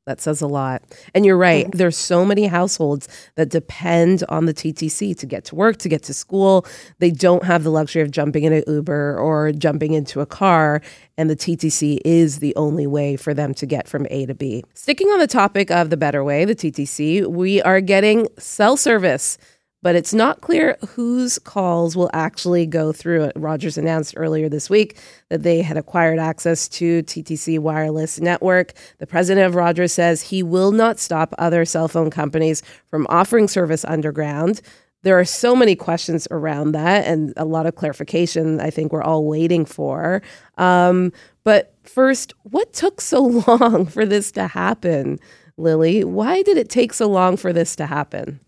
That 0.05 0.21
says 0.21 0.41
a 0.41 0.47
lot. 0.47 0.83
And 1.15 1.25
you're 1.25 1.37
right. 1.37 1.65
Mm-hmm. 1.65 1.77
There's 1.77 1.97
so 1.97 2.23
many 2.23 2.45
households 2.45 3.07
that 3.35 3.49
depend 3.49 4.23
on 4.29 4.45
the 4.45 4.53
TTC 4.53 5.17
to 5.17 5.25
get 5.25 5.45
to 5.45 5.55
work, 5.55 5.77
to 5.77 5.89
get 5.89 6.03
to 6.03 6.13
school. 6.13 6.65
They 6.99 7.09
don't 7.09 7.43
have 7.43 7.63
the 7.63 7.71
luxury 7.71 8.03
of 8.03 8.11
jumping 8.11 8.43
in 8.43 8.53
an 8.53 8.63
Uber 8.67 9.17
or 9.17 9.51
jumping 9.51 9.93
into 9.93 10.21
a 10.21 10.25
car. 10.27 10.81
And 11.17 11.27
the 11.27 11.35
TTC 11.35 11.99
is 12.05 12.37
the 12.37 12.55
only 12.55 12.85
way 12.85 13.15
for 13.15 13.33
them 13.33 13.55
to 13.55 13.65
get 13.65 13.87
from 13.87 14.05
A 14.11 14.27
to 14.27 14.35
B. 14.35 14.63
Sticking 14.75 15.07
on 15.07 15.19
the 15.19 15.27
topic 15.27 15.71
of 15.71 15.89
the 15.89 15.97
better 15.97 16.23
way, 16.23 16.45
the 16.45 16.55
TTC, 16.55 17.25
we 17.25 17.61
are 17.63 17.81
getting 17.81 18.27
cell 18.37 18.77
service 18.77 19.39
but 19.85 19.95
it's 19.95 20.15
not 20.15 20.41
clear 20.41 20.75
whose 20.95 21.37
calls 21.37 21.95
will 21.95 22.09
actually 22.11 22.65
go 22.65 22.91
through. 22.91 23.29
Rogers 23.35 23.77
announced 23.77 24.15
earlier 24.17 24.49
this 24.49 24.67
week 24.67 24.97
that 25.29 25.43
they 25.43 25.61
had 25.61 25.77
acquired 25.77 26.17
access 26.17 26.67
to 26.69 27.03
TTC 27.03 27.59
wireless 27.59 28.19
network. 28.19 28.73
The 28.97 29.05
president 29.05 29.45
of 29.45 29.53
Rogers 29.53 29.93
says 29.93 30.23
he 30.23 30.41
will 30.41 30.71
not 30.71 30.97
stop 30.97 31.35
other 31.37 31.65
cell 31.65 31.87
phone 31.87 32.09
companies 32.09 32.63
from 32.87 33.05
offering 33.11 33.47
service 33.47 33.85
underground. 33.85 34.59
There 35.03 35.19
are 35.19 35.23
so 35.23 35.55
many 35.55 35.75
questions 35.75 36.27
around 36.31 36.71
that 36.71 37.05
and 37.05 37.31
a 37.37 37.45
lot 37.45 37.67
of 37.67 37.75
clarification 37.75 38.59
I 38.59 38.71
think 38.71 38.91
we're 38.91 39.03
all 39.03 39.23
waiting 39.25 39.65
for. 39.65 40.23
Um, 40.57 41.13
but 41.43 41.75
first, 41.83 42.33
what 42.41 42.73
took 42.73 43.01
so 43.01 43.21
long 43.47 43.85
for 43.85 44.03
this 44.03 44.31
to 44.31 44.47
happen, 44.47 45.19
Lily? 45.57 46.03
Why 46.03 46.41
did 46.41 46.57
it 46.57 46.69
take 46.69 46.91
so 46.91 47.07
long 47.07 47.37
for 47.37 47.53
this 47.53 47.75
to 47.75 47.85
happen? 47.85 48.39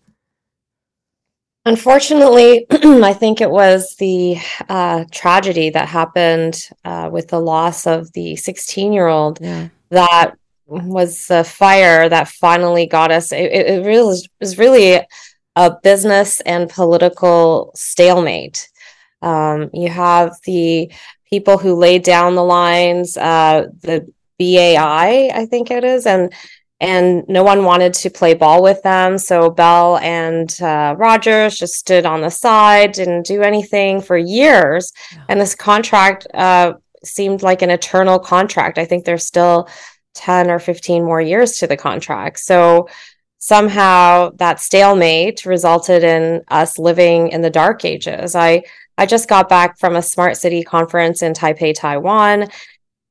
Unfortunately, 1.68 2.64
I 2.70 3.12
think 3.12 3.42
it 3.42 3.50
was 3.50 3.94
the 3.96 4.38
uh, 4.70 5.04
tragedy 5.12 5.68
that 5.68 5.86
happened 5.86 6.66
uh, 6.82 7.10
with 7.12 7.28
the 7.28 7.40
loss 7.40 7.86
of 7.86 8.10
the 8.14 8.36
16 8.36 8.90
year 8.90 9.06
old 9.06 9.38
yeah. 9.42 9.68
that 9.90 10.38
was 10.66 11.26
the 11.26 11.44
fire 11.44 12.08
that 12.08 12.28
finally 12.28 12.86
got 12.86 13.10
us. 13.10 13.32
It, 13.32 13.52
it 13.52 13.84
really 13.84 14.06
was, 14.06 14.26
was, 14.40 14.56
really 14.56 14.98
a 15.56 15.76
business 15.82 16.40
and 16.40 16.70
political 16.70 17.70
stalemate. 17.74 18.70
Um, 19.20 19.68
you 19.74 19.90
have 19.90 20.36
the 20.44 20.90
people 21.28 21.58
who 21.58 21.74
laid 21.74 22.02
down 22.02 22.34
the 22.34 22.44
lines, 22.44 23.14
uh, 23.18 23.66
the 23.82 24.10
BAI, 24.38 25.30
I 25.34 25.44
think 25.44 25.70
it 25.70 25.84
is, 25.84 26.06
and 26.06 26.32
and 26.80 27.24
no 27.28 27.42
one 27.42 27.64
wanted 27.64 27.92
to 27.92 28.10
play 28.10 28.34
ball 28.34 28.62
with 28.62 28.82
them. 28.82 29.18
So 29.18 29.50
Bell 29.50 29.98
and 29.98 30.56
uh, 30.62 30.94
Rogers 30.96 31.56
just 31.56 31.74
stood 31.74 32.06
on 32.06 32.20
the 32.20 32.30
side, 32.30 32.92
didn't 32.92 33.26
do 33.26 33.42
anything 33.42 34.00
for 34.00 34.16
years. 34.16 34.92
Yeah. 35.12 35.24
And 35.28 35.40
this 35.40 35.54
contract 35.54 36.26
uh, 36.32 36.74
seemed 37.04 37.42
like 37.42 37.62
an 37.62 37.70
eternal 37.70 38.18
contract. 38.18 38.78
I 38.78 38.84
think 38.84 39.04
there's 39.04 39.26
still 39.26 39.68
10 40.14 40.50
or 40.50 40.58
15 40.58 41.04
more 41.04 41.20
years 41.20 41.58
to 41.58 41.66
the 41.66 41.76
contract. 41.76 42.38
So 42.38 42.88
somehow 43.38 44.30
that 44.36 44.60
stalemate 44.60 45.46
resulted 45.46 46.04
in 46.04 46.42
us 46.48 46.78
living 46.78 47.28
in 47.28 47.42
the 47.42 47.50
dark 47.50 47.84
ages. 47.84 48.34
I 48.34 48.62
I 48.98 49.06
just 49.06 49.28
got 49.28 49.48
back 49.48 49.78
from 49.78 49.94
a 49.94 50.02
smart 50.02 50.36
city 50.36 50.64
conference 50.64 51.22
in 51.22 51.32
Taipei, 51.32 51.72
Taiwan, 51.72 52.48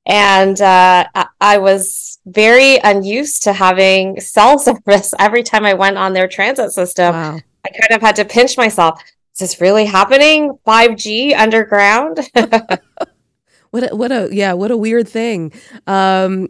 and 0.07 0.59
uh, 0.61 1.05
I 1.41 1.57
was 1.57 2.19
very 2.25 2.77
unused 2.77 3.43
to 3.43 3.53
having 3.53 4.19
cell 4.19 4.57
service 4.59 5.13
every 5.19 5.43
time 5.43 5.65
I 5.65 5.73
went 5.73 5.97
on 5.97 6.13
their 6.13 6.27
transit 6.27 6.71
system. 6.71 7.13
Wow. 7.13 7.39
I 7.65 7.69
kind 7.69 7.91
of 7.91 8.01
had 8.01 8.15
to 8.15 8.25
pinch 8.25 8.57
myself. 8.57 9.03
Is 9.33 9.39
this 9.39 9.61
really 9.61 9.85
happening? 9.85 10.57
5G 10.65 11.35
underground? 11.37 12.19
what 13.69 13.91
a, 13.91 13.95
what 13.95 14.11
a 14.11 14.29
yeah, 14.31 14.53
what 14.53 14.71
a 14.71 14.77
weird 14.77 15.09
thing. 15.09 15.51
Um, 15.85 16.47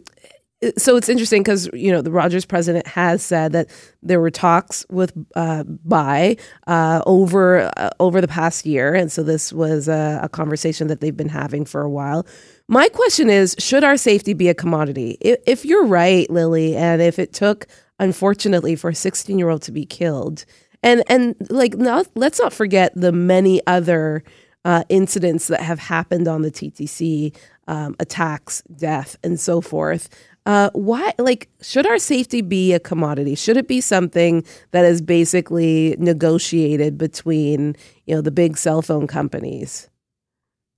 so 0.76 0.96
it's 0.96 1.08
interesting 1.08 1.42
because 1.42 1.68
you 1.72 1.92
know 1.92 2.02
the 2.02 2.10
Rogers 2.10 2.44
president 2.44 2.86
has 2.86 3.22
said 3.22 3.52
that 3.52 3.68
there 4.02 4.20
were 4.20 4.30
talks 4.30 4.84
with 4.90 5.12
uh, 5.36 5.64
BAI 5.64 6.36
uh, 6.66 7.02
over 7.06 7.70
uh, 7.76 7.90
over 8.00 8.20
the 8.20 8.28
past 8.28 8.66
year, 8.66 8.94
and 8.94 9.10
so 9.10 9.22
this 9.22 9.52
was 9.52 9.88
a, 9.88 10.20
a 10.22 10.28
conversation 10.28 10.88
that 10.88 11.00
they've 11.00 11.16
been 11.16 11.28
having 11.28 11.64
for 11.64 11.82
a 11.82 11.90
while. 11.90 12.26
My 12.66 12.88
question 12.88 13.30
is 13.30 13.54
should 13.58 13.84
our 13.84 13.96
safety 13.96 14.34
be 14.34 14.48
a 14.48 14.54
commodity? 14.54 15.16
If, 15.20 15.38
if 15.46 15.64
you're 15.64 15.86
right, 15.86 16.28
Lily, 16.28 16.76
and 16.76 17.00
if 17.00 17.18
it 17.18 17.32
took, 17.32 17.66
unfortunately, 18.00 18.74
for 18.74 18.90
a 18.90 18.94
16 18.94 19.38
year 19.38 19.50
old 19.50 19.62
to 19.62 19.72
be 19.72 19.86
killed, 19.86 20.44
and, 20.82 21.02
and 21.08 21.34
like, 21.50 21.74
let's 21.76 22.38
not 22.40 22.52
forget 22.52 22.92
the 22.94 23.12
many 23.12 23.60
other 23.66 24.22
uh, 24.64 24.84
incidents 24.88 25.48
that 25.48 25.60
have 25.60 25.78
happened 25.78 26.28
on 26.28 26.42
the 26.42 26.50
TTC 26.50 27.34
um, 27.68 27.96
attacks, 28.00 28.62
death, 28.76 29.16
and 29.22 29.38
so 29.38 29.60
forth. 29.60 30.08
Uh, 30.48 30.70
why, 30.72 31.12
like, 31.18 31.50
should 31.60 31.86
our 31.86 31.98
safety 31.98 32.40
be 32.40 32.72
a 32.72 32.80
commodity? 32.80 33.34
Should 33.34 33.58
it 33.58 33.68
be 33.68 33.82
something 33.82 34.46
that 34.70 34.86
is 34.86 35.02
basically 35.02 35.94
negotiated 35.98 36.96
between, 36.96 37.76
you 38.06 38.14
know, 38.14 38.22
the 38.22 38.30
big 38.30 38.56
cell 38.56 38.80
phone 38.80 39.06
companies? 39.06 39.90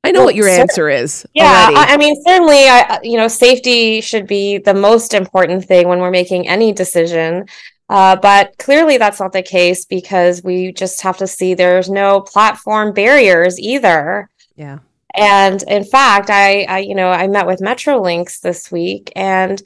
I 0.02 0.10
know 0.10 0.20
well, 0.20 0.26
what 0.26 0.34
your 0.34 0.48
answer 0.48 0.88
is. 0.88 1.24
Yeah, 1.34 1.68
I, 1.72 1.94
I, 1.94 1.96
mean, 1.98 2.20
certainly, 2.26 2.64
I, 2.66 2.98
you 3.04 3.16
know, 3.16 3.28
safety 3.28 4.00
should 4.00 4.26
be 4.26 4.58
the 4.58 4.74
most 4.74 5.14
important 5.14 5.66
thing 5.66 5.86
when 5.86 6.00
we're 6.00 6.10
making 6.10 6.48
any 6.48 6.72
decision. 6.72 7.46
Uh, 7.88 8.16
but 8.16 8.58
clearly, 8.58 8.98
that's 8.98 9.20
not 9.20 9.32
the 9.32 9.42
case 9.42 9.84
because 9.84 10.42
we 10.42 10.72
just 10.72 11.00
have 11.02 11.16
to 11.18 11.28
see 11.28 11.54
there's 11.54 11.88
no 11.88 12.22
platform 12.22 12.92
barriers 12.92 13.56
either. 13.60 14.28
Yeah. 14.56 14.80
And 15.14 15.62
in 15.64 15.84
fact, 15.84 16.30
I, 16.30 16.62
I, 16.62 16.78
you 16.80 16.94
know, 16.94 17.10
I 17.10 17.26
met 17.26 17.46
with 17.46 17.60
Metrolinx 17.60 18.40
this 18.40 18.70
week, 18.70 19.12
and 19.16 19.62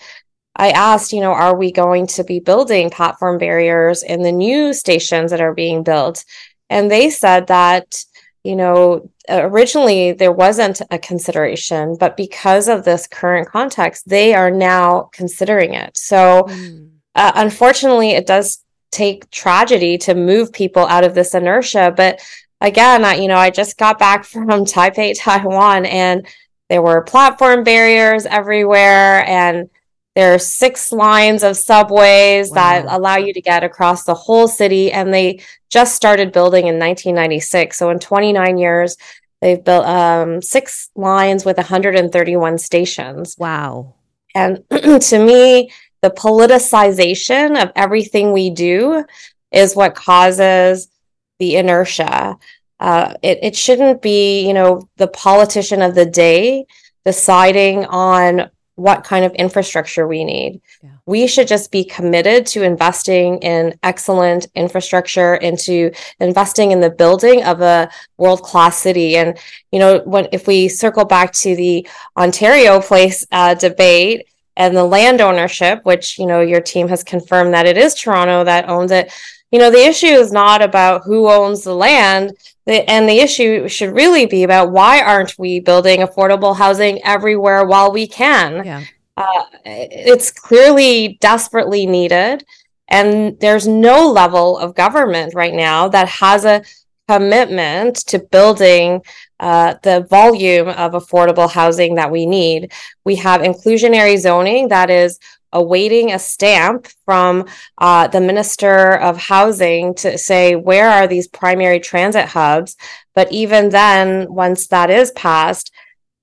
I 0.57 0.71
asked, 0.71 1.13
you 1.13 1.21
know, 1.21 1.33
are 1.33 1.57
we 1.57 1.73
going 1.73 2.07
to 2.09 2.25
be 2.25 2.41
building 2.41 2.91
platform 2.91 3.39
barriers 3.39 4.03
in 4.03 4.23
the 4.23 4.33
new 4.33 4.73
stations 4.73 5.31
that 5.31 5.41
are 5.41 5.55
being 5.55 5.83
built? 5.83 6.25
And 6.71 6.91
they 6.91 7.11
said 7.11 7.49
that 7.49 8.05
you 8.45 8.55
know, 8.55 9.11
originally 9.29 10.13
there 10.13 10.31
wasn't 10.31 10.83
a 10.91 10.99
consideration, 10.99 11.97
but 11.99 12.17
because 12.17 12.69
of 12.69 12.85
this 12.85 13.07
current 13.07 13.49
context, 13.49 14.07
they 14.07 14.35
are 14.35 14.51
now 14.51 15.09
considering 15.13 15.73
it. 15.73 15.97
So, 15.97 16.43
mm. 16.43 16.91
uh, 17.15 17.33
unfortunately, 17.35 18.11
it 18.11 18.27
does 18.27 18.63
take 18.93 19.29
tragedy 19.31 19.97
to 19.99 20.15
move 20.15 20.53
people 20.53 20.87
out 20.87 21.05
of 21.05 21.15
this 21.15 21.35
inertia. 21.35 21.93
But 21.97 22.21
again, 22.61 23.05
I, 23.05 23.15
you 23.17 23.29
know, 23.29 23.37
I 23.37 23.51
just 23.51 23.77
got 23.79 23.99
back 23.99 24.25
from 24.25 24.49
Taipei, 24.65 25.15
Taiwan, 25.19 25.87
and 25.87 26.27
there 26.69 26.83
were 26.83 27.03
platform 27.03 27.63
barriers 27.63 28.27
everywhere, 28.27 29.25
and 29.27 29.69
there 30.15 30.35
are 30.35 30.39
six 30.39 30.93
lines 30.93 31.43
of 31.43 31.57
subways 31.57 32.51
wow. 32.51 32.55
that 32.55 32.87
allow 32.89 33.17
you 33.17 33.33
to 33.33 33.41
get 33.41 33.65
across 33.65 34.05
the 34.05 34.15
whole 34.15 34.49
city, 34.49 34.93
and 34.93 35.13
they 35.13 35.41
just 35.71 35.97
started 35.97 36.33
building 36.33 36.67
in 36.67 36.79
1996. 36.79 37.77
So 37.77 37.91
in 37.91 37.99
29 37.99 38.59
years, 38.59 38.97
they've 39.41 39.63
built 39.63 39.87
um, 39.87 40.41
six 40.41 40.91
lines 40.95 41.45
with 41.45 41.57
131 41.57 42.59
stations. 42.59 43.37
Wow! 43.39 43.95
And 44.35 44.65
to 44.71 45.25
me, 45.25 45.71
the 46.01 46.11
politicization 46.11 47.63
of 47.63 47.73
everything 47.75 48.33
we 48.33 48.51
do 48.51 49.05
is 49.51 49.75
what 49.75 49.95
causes 49.95 50.89
the 51.39 51.57
inertia. 51.57 52.37
Uh, 52.81 53.15
it, 53.23 53.39
it 53.43 53.57
shouldn't 53.57 54.03
be, 54.03 54.47
you 54.47 54.53
know, 54.53 54.89
the 54.97 55.09
politician 55.09 55.83
of 55.83 55.95
the 55.95 56.07
day 56.07 56.67
deciding 57.05 57.85
on 57.87 58.51
what 58.77 59.05
kind 59.05 59.25
of 59.25 59.33
infrastructure 59.35 60.07
we 60.07 60.25
need. 60.25 60.61
Yeah. 60.83 60.91
We 61.07 61.27
should 61.27 61.47
just 61.47 61.71
be 61.71 61.85
committed 61.85 62.47
to 62.47 62.65
investing 62.65 63.39
in 63.39 63.79
excellent 63.83 64.49
infrastructure, 64.55 65.35
into 65.37 65.93
investing 66.19 66.73
in 66.73 66.81
the 66.81 66.91
building 66.91 67.45
of 67.45 67.61
a 67.61 67.89
world 68.17 68.43
class 68.43 68.79
city. 68.79 69.17
And 69.17 69.39
you 69.71 69.79
know, 69.79 70.01
when 70.05 70.29
if 70.33 70.47
we 70.47 70.69
circle 70.69 71.05
back 71.05 71.33
to 71.35 71.55
the 71.55 71.87
Ontario 72.17 72.81
Place 72.81 73.25
uh, 73.31 73.55
debate 73.55 74.27
and 74.57 74.77
the 74.77 74.85
land 74.85 75.21
ownership, 75.21 75.85
which 75.85 76.19
you 76.19 76.27
know 76.27 76.41
your 76.41 76.61
team 76.61 76.89
has 76.89 77.05
confirmed 77.05 77.55
that 77.55 77.67
it 77.67 77.79
is 77.79 77.95
Toronto 77.95 78.45
that 78.45 78.69
owns 78.69 78.91
it. 78.91 79.13
You 79.55 79.61
know, 79.61 79.71
the 79.71 79.87
issue 79.87 80.07
is 80.07 80.33
not 80.33 80.63
about 80.63 81.05
who 81.05 81.31
owns 81.31 81.63
the 81.63 81.77
land. 81.77 82.37
The, 82.67 82.91
and 82.91 83.09
the 83.09 83.21
issue 83.21 83.69
should 83.69 83.95
really 83.95 84.27
be 84.27 84.43
about 84.43 84.73
why 84.73 85.01
aren't 85.01 85.39
we 85.39 85.61
building 85.61 86.01
affordable 86.01 86.57
housing 86.57 87.01
everywhere 87.05 87.65
while 87.65 87.93
we 87.93 88.09
can? 88.09 88.65
Yeah. 88.65 88.85
Uh, 89.17 89.45
it's 89.65 90.33
clearly 90.33 91.19
desperately 91.21 91.87
needed. 91.87 92.45
And 92.89 93.39
there's 93.39 93.69
no 93.69 94.11
level 94.11 94.59
of 94.59 94.75
government 94.75 95.35
right 95.37 95.55
now 95.55 95.87
that 95.87 96.09
has 96.09 96.45
a 96.45 96.65
commitment 97.07 97.95
to 98.09 98.19
building 98.19 99.03
uh, 99.39 99.75
the 99.85 100.05
volume 100.11 100.67
of 100.67 100.95
affordable 100.95 101.49
housing 101.49 101.95
that 101.95 102.11
we 102.11 102.27
need. 102.27 102.73
We 103.05 103.15
have 103.17 103.43
inclusionary 103.43 104.19
zoning 104.19 104.67
that 104.69 104.91
is 104.91 105.21
awaiting 105.55 106.13
a 106.13 106.19
stamp 106.19 106.89
from 107.07 107.47
uh, 107.79 108.09
the 108.09 108.21
Minister 108.21 108.97
of 108.97 109.17
Housing 109.17 109.95
to 109.97 110.19
say 110.19 110.57
where 110.57 110.91
are 110.91 111.07
these 111.07 111.29
primary 111.29 111.81
transit 111.81 112.27
hubs. 112.27 112.77
But 113.15 113.33
even 113.33 113.71
then, 113.71 114.33
once 114.33 114.67
that 114.69 114.91
is 114.91 115.13
passed, 115.13 115.71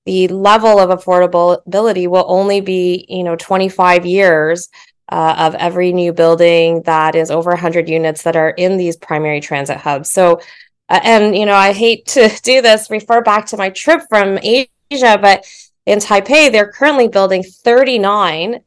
the 0.05 0.27
level 0.27 0.79
of 0.79 0.89
affordability 0.89 2.07
will 2.07 2.25
only 2.27 2.61
be, 2.61 3.05
you 3.07 3.23
know, 3.23 3.35
25 3.35 4.05
years 4.05 4.69
uh, 5.09 5.35
of 5.37 5.55
every 5.55 5.91
new 5.91 6.13
building 6.13 6.81
that 6.83 7.15
is 7.15 7.31
over 7.31 7.51
100 7.51 7.89
units 7.89 8.23
that 8.23 8.35
are 8.35 8.51
in 8.51 8.77
these 8.77 8.97
primary 8.97 9.41
transit 9.41 9.77
hubs. 9.77 10.11
So, 10.11 10.41
uh, 10.89 10.99
and 11.03 11.35
you 11.35 11.45
know, 11.45 11.55
I 11.55 11.73
hate 11.73 12.05
to 12.07 12.29
do 12.43 12.61
this, 12.61 12.89
refer 12.89 13.21
back 13.21 13.45
to 13.47 13.57
my 13.57 13.69
trip 13.69 14.01
from 14.09 14.39
Asia, 14.41 15.17
but 15.21 15.45
in 15.85 15.99
Taipei, 15.99 16.51
they're 16.51 16.71
currently 16.71 17.07
building 17.07 17.43
39 17.43 18.61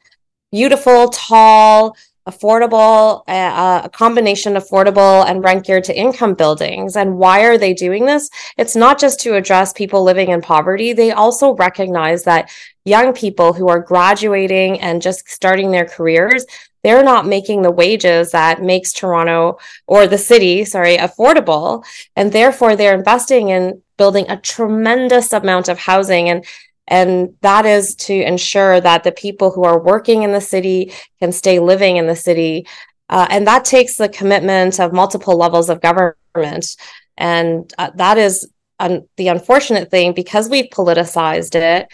beautiful, 0.55 1.09
tall, 1.09 1.97
affordable, 2.29 3.25
uh, 3.27 3.81
a 3.85 3.89
combination 3.89 4.55
affordable 4.55 5.27
and 5.27 5.43
rent 5.43 5.67
geared 5.67 5.83
to 5.83 5.99
income 5.99 6.33
buildings. 6.35 6.97
And 6.97 7.19
why 7.19 7.41
are 7.41 7.59
they 7.59 7.75
doing 7.75 8.07
this? 8.07 8.31
It's 8.57 8.77
not 8.77 9.01
just 9.01 9.19
to 9.23 9.35
address 9.35 9.73
people 9.73 10.05
living 10.05 10.29
in 10.29 10.41
poverty. 10.41 10.93
They 10.93 11.11
also 11.11 11.57
recognize 11.57 12.23
that 12.23 12.51
young 12.85 13.13
people 13.13 13.53
who 13.53 13.69
are 13.69 13.81
graduating 13.81 14.81
and 14.81 15.03
just 15.03 15.29
starting 15.29 15.73
their 15.73 15.87
careers, 15.87 16.47
they're 16.85 17.03
not 17.03 17.27
making 17.27 17.63
the 17.63 17.73
wages 17.73 18.31
that 18.31 18.63
makes 18.63 18.93
Toronto 18.93 19.59
or 19.89 20.07
the 20.07 20.19
city, 20.19 20.65
sorry, 20.65 20.99
affordable. 20.99 21.85
And 22.15 22.31
therefore 22.31 22.77
they're 22.77 22.95
investing 22.95 23.49
in 23.49 23.83
building 23.99 24.27
a 24.29 24.37
tremendous 24.37 25.33
amount 25.33 25.69
of 25.69 25.81
housing. 25.81 26.29
And 26.29 26.45
and 26.87 27.35
that 27.41 27.65
is 27.65 27.95
to 27.95 28.15
ensure 28.15 28.81
that 28.81 29.05
the 29.05 29.13
people 29.13 29.51
who 29.51 29.65
are 29.65 29.81
working 29.81 30.23
in 30.23 30.33
the 30.33 30.41
city 30.41 30.93
can 31.19 31.33
stay 31.33 31.59
living 31.59 31.97
in 31.97 32.07
the 32.07 32.17
city. 32.17 32.67
Uh, 33.09 33.27
and 33.31 33.47
that 33.47 33.65
takes 33.65 33.97
the 33.97 34.09
commitment 34.09 34.81
of 34.81 34.93
multiple 34.93 35.37
levels 35.37 35.69
of 35.71 35.81
government. 35.81 36.77
And 37.17 37.73
uh, 37.79 37.91
that 37.97 38.19
is 38.19 38.49
un- 38.79 39.09
the 39.17 39.29
unfortunate 39.29 39.91
thing 39.91 40.13
because 40.13 40.49
we've 40.49 40.71
politicized 40.71 41.55
it. 41.55 41.89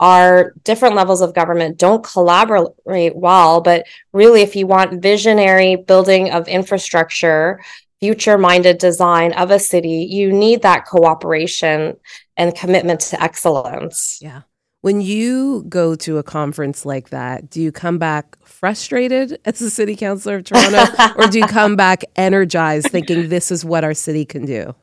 Our 0.00 0.52
different 0.64 0.96
levels 0.96 1.20
of 1.20 1.34
government 1.34 1.78
don't 1.78 2.04
collaborate 2.04 3.14
well. 3.14 3.60
But 3.60 3.86
really, 4.12 4.42
if 4.42 4.56
you 4.56 4.66
want 4.66 5.00
visionary 5.00 5.76
building 5.76 6.30
of 6.32 6.48
infrastructure, 6.48 7.60
future 8.04 8.36
minded 8.36 8.76
design 8.76 9.32
of 9.32 9.50
a 9.50 9.58
city, 9.58 10.06
you 10.10 10.30
need 10.30 10.60
that 10.60 10.84
cooperation 10.84 11.96
and 12.36 12.54
commitment 12.54 13.00
to 13.00 13.22
excellence. 13.22 14.18
Yeah. 14.20 14.42
When 14.82 15.00
you 15.00 15.64
go 15.70 15.94
to 15.94 16.18
a 16.18 16.22
conference 16.22 16.84
like 16.84 17.08
that, 17.08 17.48
do 17.48 17.62
you 17.62 17.72
come 17.72 17.96
back 17.96 18.36
frustrated 18.44 19.38
as 19.46 19.62
a 19.62 19.70
city 19.70 19.96
councilor 19.96 20.36
of 20.36 20.44
Toronto 20.44 20.84
or 21.16 21.28
do 21.28 21.38
you 21.38 21.46
come 21.46 21.76
back 21.76 22.04
energized 22.14 22.90
thinking 22.90 23.30
this 23.30 23.50
is 23.50 23.64
what 23.64 23.84
our 23.84 23.94
city 23.94 24.26
can 24.26 24.44
do? 24.44 24.74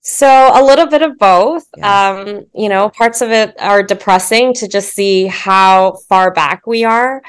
So 0.00 0.26
a 0.26 0.64
little 0.64 0.86
bit 0.86 1.02
of 1.02 1.18
both. 1.18 1.66
Yeah. 1.76 2.08
Um, 2.08 2.46
you 2.54 2.70
know, 2.70 2.88
parts 2.88 3.20
of 3.20 3.30
it 3.30 3.54
are 3.60 3.82
depressing 3.82 4.54
to 4.54 4.66
just 4.66 4.94
see 4.94 5.26
how 5.26 5.98
far 6.08 6.32
back 6.32 6.66
we 6.66 6.84
are. 6.84 7.20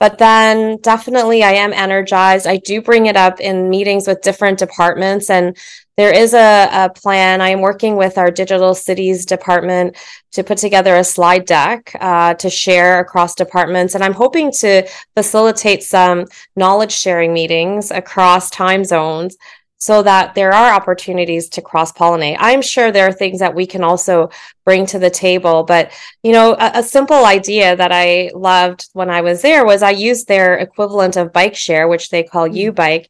But 0.00 0.18
then 0.18 0.78
definitely 0.82 1.42
I 1.42 1.52
am 1.52 1.72
energized. 1.72 2.46
I 2.46 2.56
do 2.56 2.82
bring 2.82 3.06
it 3.06 3.16
up 3.16 3.40
in 3.40 3.70
meetings 3.70 4.06
with 4.06 4.22
different 4.22 4.58
departments 4.58 5.30
and 5.30 5.56
there 5.96 6.12
is 6.12 6.34
a, 6.34 6.68
a 6.72 6.90
plan. 6.90 7.40
I 7.40 7.50
am 7.50 7.60
working 7.60 7.96
with 7.96 8.18
our 8.18 8.30
digital 8.30 8.74
cities 8.74 9.24
department 9.24 9.96
to 10.32 10.42
put 10.42 10.58
together 10.58 10.96
a 10.96 11.04
slide 11.04 11.46
deck 11.46 11.94
uh, 12.00 12.34
to 12.34 12.50
share 12.50 12.98
across 12.98 13.36
departments. 13.36 13.94
And 13.94 14.02
I'm 14.02 14.12
hoping 14.12 14.50
to 14.58 14.88
facilitate 15.14 15.84
some 15.84 16.24
knowledge 16.56 16.92
sharing 16.92 17.32
meetings 17.32 17.92
across 17.92 18.50
time 18.50 18.84
zones 18.84 19.36
so 19.78 20.02
that 20.02 20.34
there 20.34 20.52
are 20.52 20.72
opportunities 20.72 21.48
to 21.50 21.62
cross 21.62 21.92
pollinate. 21.92 22.36
I'm 22.38 22.62
sure 22.62 22.90
there 22.90 23.06
are 23.06 23.12
things 23.12 23.40
that 23.40 23.54
we 23.54 23.66
can 23.66 23.84
also 23.84 24.30
bring 24.64 24.86
to 24.86 24.98
the 24.98 25.10
table, 25.10 25.62
but 25.62 25.92
you 26.22 26.32
know, 26.32 26.54
a, 26.54 26.72
a, 26.76 26.82
simple 26.82 27.26
idea 27.26 27.76
that 27.76 27.92
I 27.92 28.30
loved 28.34 28.88
when 28.92 29.10
I 29.10 29.20
was 29.20 29.42
there 29.42 29.66
was 29.66 29.82
I 29.82 29.90
used 29.90 30.26
their 30.26 30.56
equivalent 30.56 31.16
of 31.16 31.32
bike 31.32 31.54
share, 31.54 31.86
which 31.86 32.08
they 32.08 32.22
call 32.22 32.48
mm-hmm. 32.48 32.70
YouBike. 32.70 33.06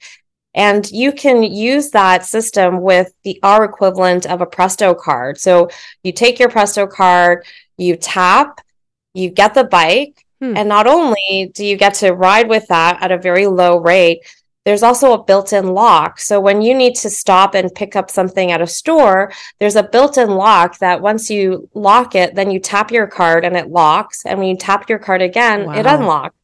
And 0.54 0.88
you 0.90 1.12
can 1.12 1.42
use 1.42 1.90
that 1.90 2.25
system 2.25 2.80
with 2.80 3.12
the 3.25 3.38
our 3.42 3.64
equivalent 3.64 4.26
of 4.26 4.40
a 4.40 4.47
Presto 4.47 4.94
card. 4.94 5.38
So 5.38 5.68
you 6.05 6.12
take 6.12 6.38
your 6.38 6.48
Presto 6.48 6.87
card, 6.87 7.44
you 7.77 7.96
tap, 7.96 8.61
you 9.14 9.31
get 9.31 9.55
the 9.55 9.64
bike, 9.64 10.24
hmm. 10.40 10.57
and 10.57 10.68
not 10.68 10.87
only 10.87 11.53
do 11.55 11.64
you 11.64 11.77
get 11.77 11.94
to 11.94 12.12
ride 12.12 12.48
with 12.48 12.68
that 12.68 13.03
at 13.03 13.11
a 13.11 13.18
very 13.18 13.46
low 13.46 13.79
rate, 13.79 14.20
there's 14.64 14.83
also 14.83 15.12
a 15.12 15.22
built-in 15.22 15.66
lock. 15.66 16.18
So 16.18 16.40
when 16.40 16.62
you 16.62 16.74
need 16.74 16.94
to 16.96 17.11
stop 17.11 17.55
and 17.55 17.74
pick 17.74 17.96
up 17.96 18.11
something 18.11 18.50
at 18.50 18.62
a 18.62 18.66
store, 18.66 19.33
there's 19.61 19.77
a 19.77 19.83
built-in 19.83 20.31
lock 20.31 20.79
that 20.79 21.03
once 21.03 21.31
you 21.31 21.68
lock 21.74 22.14
it, 22.14 22.35
then 22.35 22.50
you 22.50 22.59
tap 22.59 22.90
your 22.90 23.07
card 23.07 23.44
and 23.44 23.57
it 23.57 23.68
locks. 23.68 24.24
And 24.24 24.38
when 24.38 24.48
you 24.48 24.57
tap 24.57 24.88
your 24.88 24.98
card 24.98 25.22
again, 25.22 25.66
wow. 25.66 25.72
it 25.74 25.87
unlocks. 25.87 26.37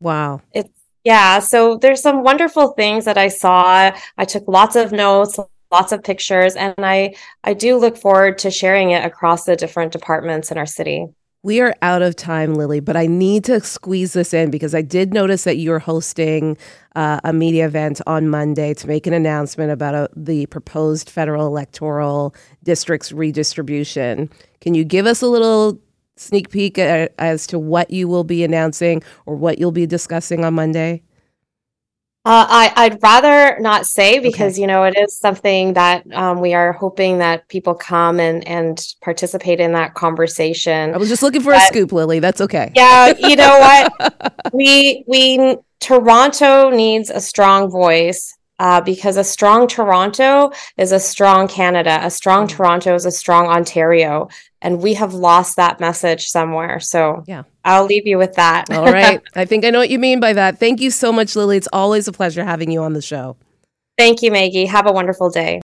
Wow. 0.00 0.40
It's 0.52 0.70
yeah, 1.04 1.38
so 1.38 1.76
there's 1.76 2.02
some 2.02 2.22
wonderful 2.22 2.72
things 2.72 3.06
that 3.06 3.16
I 3.16 3.28
saw. 3.28 3.90
I 4.18 4.24
took 4.26 4.46
lots 4.46 4.76
of 4.76 4.92
notes, 4.92 5.38
lots 5.70 5.92
of 5.92 6.04
pictures, 6.04 6.56
and 6.56 6.74
I 6.78 7.14
I 7.42 7.54
do 7.54 7.78
look 7.78 7.96
forward 7.96 8.38
to 8.38 8.50
sharing 8.50 8.90
it 8.90 9.04
across 9.04 9.44
the 9.44 9.56
different 9.56 9.92
departments 9.92 10.50
in 10.50 10.58
our 10.58 10.66
city. 10.66 11.06
We 11.42 11.62
are 11.62 11.74
out 11.80 12.02
of 12.02 12.16
time, 12.16 12.54
Lily, 12.54 12.80
but 12.80 12.98
I 12.98 13.06
need 13.06 13.44
to 13.44 13.60
squeeze 13.60 14.12
this 14.12 14.34
in 14.34 14.50
because 14.50 14.74
I 14.74 14.82
did 14.82 15.14
notice 15.14 15.44
that 15.44 15.56
you're 15.56 15.78
hosting 15.78 16.58
uh, 16.94 17.18
a 17.24 17.32
media 17.32 17.64
event 17.64 18.02
on 18.06 18.28
Monday 18.28 18.74
to 18.74 18.86
make 18.86 19.06
an 19.06 19.14
announcement 19.14 19.72
about 19.72 19.94
a, 19.94 19.98
uh, 19.98 20.08
the 20.14 20.44
proposed 20.46 21.08
federal 21.08 21.46
electoral 21.46 22.34
districts 22.62 23.10
redistribution. 23.10 24.28
Can 24.60 24.74
you 24.74 24.84
give 24.84 25.06
us 25.06 25.22
a 25.22 25.28
little 25.28 25.80
sneak 26.16 26.50
peek 26.50 26.78
as 26.78 27.46
to 27.46 27.58
what 27.58 27.90
you 27.90 28.06
will 28.06 28.24
be 28.24 28.44
announcing 28.44 29.02
or 29.24 29.34
what 29.34 29.58
you'll 29.58 29.72
be 29.72 29.86
discussing 29.86 30.44
on 30.44 30.52
Monday? 30.52 31.02
Uh, 32.22 32.70
I, 32.76 32.88
would 32.90 33.02
rather 33.02 33.58
not 33.60 33.86
say 33.86 34.18
because 34.18 34.54
okay. 34.54 34.60
you 34.60 34.66
know 34.66 34.84
it 34.84 34.94
is 34.98 35.16
something 35.16 35.72
that 35.72 36.04
um, 36.12 36.40
we 36.40 36.52
are 36.52 36.72
hoping 36.72 37.18
that 37.18 37.48
people 37.48 37.74
come 37.74 38.20
and 38.20 38.46
and 38.46 38.78
participate 39.00 39.58
in 39.58 39.72
that 39.72 39.94
conversation. 39.94 40.92
I 40.92 40.98
was 40.98 41.08
just 41.08 41.22
looking 41.22 41.40
for 41.40 41.52
but, 41.52 41.62
a 41.62 41.66
scoop, 41.66 41.92
Lily. 41.92 42.20
That's 42.20 42.42
okay. 42.42 42.72
Yeah, 42.76 43.14
you 43.16 43.36
know 43.36 43.58
what? 43.58 44.34
we 44.52 45.02
we 45.06 45.56
Toronto 45.80 46.68
needs 46.68 47.08
a 47.08 47.22
strong 47.22 47.70
voice 47.70 48.36
uh, 48.60 48.80
because 48.80 49.16
a 49.16 49.24
strong 49.24 49.66
Toronto 49.66 50.52
is 50.76 50.92
a 50.92 51.00
strong 51.00 51.48
Canada. 51.48 51.98
A 52.02 52.10
strong 52.10 52.46
mm-hmm. 52.46 52.56
Toronto 52.58 52.94
is 52.94 53.06
a 53.06 53.10
strong 53.10 53.46
Ontario, 53.46 54.28
and 54.60 54.82
we 54.82 54.94
have 54.94 55.14
lost 55.14 55.56
that 55.56 55.80
message 55.80 56.26
somewhere. 56.26 56.78
So 56.78 57.24
yeah, 57.26 57.44
I'll 57.64 57.86
leave 57.86 58.06
you 58.06 58.18
with 58.18 58.34
that. 58.34 58.70
All 58.70 58.84
right. 58.84 59.22
I 59.34 59.46
think 59.46 59.64
I 59.64 59.70
know 59.70 59.78
what 59.78 59.88
you 59.88 59.98
mean 59.98 60.20
by 60.20 60.34
that. 60.34 60.58
Thank 60.58 60.82
you 60.82 60.90
so 60.90 61.10
much, 61.10 61.34
Lily. 61.34 61.56
It's 61.56 61.68
always 61.72 62.06
a 62.06 62.12
pleasure 62.12 62.44
having 62.44 62.70
you 62.70 62.82
on 62.82 62.92
the 62.92 63.02
show. 63.02 63.36
Thank 63.96 64.22
you, 64.22 64.30
Maggie. 64.30 64.66
Have 64.66 64.86
a 64.86 64.92
wonderful 64.92 65.30
day. 65.30 65.58